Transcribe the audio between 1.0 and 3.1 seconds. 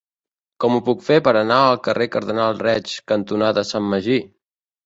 fer per anar al carrer Cardenal Reig